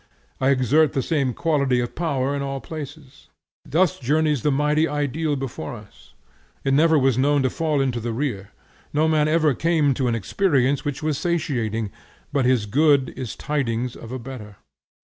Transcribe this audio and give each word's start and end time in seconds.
I 0.39 0.49
exert 0.49 0.93
the 0.93 1.03
same 1.03 1.35
quality 1.35 1.79
of 1.79 1.93
power 1.93 2.35
in 2.35 2.41
all 2.41 2.59
places. 2.59 3.29
Thus 3.65 3.99
journeys 3.99 4.41
the 4.41 4.49
mighty 4.51 4.87
Ideal 4.87 5.35
before 5.35 5.75
us; 5.75 6.15
it 6.63 6.73
never 6.73 6.97
was 6.97 7.19
known 7.19 7.43
to 7.43 7.51
fall 7.51 7.79
into 7.79 7.99
the 7.99 8.11
rear. 8.11 8.49
No 8.93 9.07
man 9.07 9.27
ever 9.27 9.53
came 9.53 9.93
to 9.93 10.07
an 10.07 10.15
experience 10.15 10.83
which 10.83 11.03
was 11.03 11.19
satiating, 11.19 11.91
but 12.33 12.45
his 12.45 12.65
good 12.65 13.09
is 13.09 13.35
tidings 13.35 13.95
of 13.95 14.11
a 14.11 14.17
better. 14.17 14.55